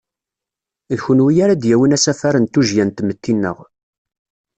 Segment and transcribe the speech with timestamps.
[0.91, 3.57] D kunwi ara d-yawin asafar n tujjya n tmetti-nneɣ.